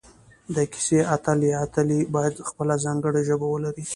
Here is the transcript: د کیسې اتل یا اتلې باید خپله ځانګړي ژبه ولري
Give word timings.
د 0.55 0.57
کیسې 0.73 0.99
اتل 1.15 1.39
یا 1.49 1.57
اتلې 1.65 1.99
باید 2.15 2.45
خپله 2.49 2.73
ځانګړي 2.85 3.21
ژبه 3.29 3.47
ولري 3.49 3.85